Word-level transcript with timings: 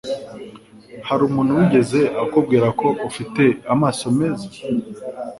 Hari 1.07 1.21
umuntu 1.29 1.57
wigeze 1.59 1.99
akubwira 2.23 2.67
ko 2.79 2.87
ufite 3.09 3.43
amaso 3.73 4.05
meza? 4.19 4.47